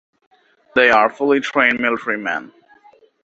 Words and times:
They 0.73 0.89
are 0.89 1.11
fully 1.11 1.41
trained 1.41 1.79
military 1.79 2.17
men. 2.17 2.51